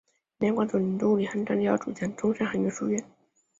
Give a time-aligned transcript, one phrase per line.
[0.39, 3.05] 应两广总督李瀚章之邀主讲广东韩山书院。